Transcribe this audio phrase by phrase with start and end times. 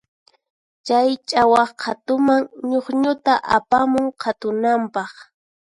[0.85, 5.11] Chay ch'awaq qhatuman ñukñuta apamun qhatunanpaq.